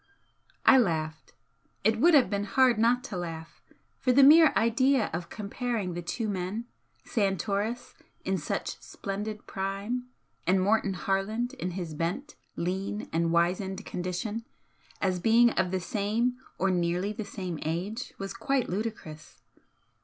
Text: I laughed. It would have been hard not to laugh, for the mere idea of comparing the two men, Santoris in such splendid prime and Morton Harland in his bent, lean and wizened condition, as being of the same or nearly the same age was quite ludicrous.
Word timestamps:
I 0.65 0.79
laughed. 0.79 1.33
It 1.83 1.99
would 1.99 2.15
have 2.15 2.27
been 2.27 2.45
hard 2.45 2.79
not 2.79 3.03
to 3.03 3.17
laugh, 3.17 3.61
for 3.99 4.11
the 4.11 4.23
mere 4.23 4.51
idea 4.57 5.11
of 5.13 5.29
comparing 5.29 5.93
the 5.93 6.01
two 6.01 6.27
men, 6.27 6.65
Santoris 7.05 7.93
in 8.25 8.39
such 8.39 8.81
splendid 8.81 9.45
prime 9.45 10.07
and 10.47 10.59
Morton 10.59 10.95
Harland 10.95 11.53
in 11.53 11.69
his 11.77 11.93
bent, 11.93 12.35
lean 12.55 13.09
and 13.13 13.31
wizened 13.31 13.85
condition, 13.85 14.43
as 14.99 15.19
being 15.19 15.51
of 15.51 15.69
the 15.69 15.79
same 15.79 16.35
or 16.57 16.71
nearly 16.71 17.13
the 17.13 17.23
same 17.23 17.59
age 17.61 18.13
was 18.17 18.33
quite 18.33 18.67
ludicrous. 18.67 19.43